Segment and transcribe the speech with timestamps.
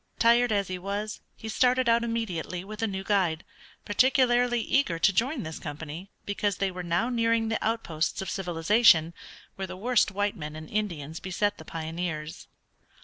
[0.17, 3.43] Tired as he was, he started out immediately with a new guide,
[3.85, 9.13] particularly eager to join this company, because they were now nearing the outposts of civilization,
[9.57, 12.47] where the worst white men and Indians beset the pioneers.